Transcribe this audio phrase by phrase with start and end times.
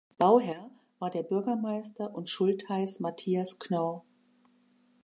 [0.17, 4.03] Bauherr war der Bürgermeister und Schultheiß Matthias Knorr.